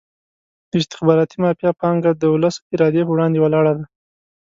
[0.69, 3.85] د استخباراتي مافیا پانګه د ولس ارادې په وړاندې ولاړه ده.